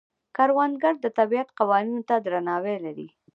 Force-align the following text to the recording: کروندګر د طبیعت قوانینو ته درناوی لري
کروندګر 0.35 0.93
د 1.01 1.05
طبیعت 1.17 1.49
قوانینو 1.59 2.01
ته 2.09 2.15
درناوی 2.25 2.77
لري 2.85 3.07